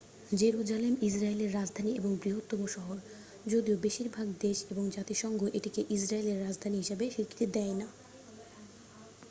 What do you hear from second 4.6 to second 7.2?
এবং জাতিসংঘ এটিকে ইসরায়েলের রাজধানী হিসাবে